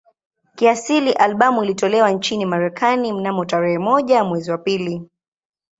Kiasili 0.55 1.13
albamu 1.13 1.63
ilitolewa 1.63 2.11
nchini 2.11 2.45
Marekani 2.45 3.13
mnamo 3.13 3.45
tarehe 3.45 3.77
moja 3.77 4.23
mwezi 4.23 4.51
wa 4.51 4.57
pili 4.57 5.09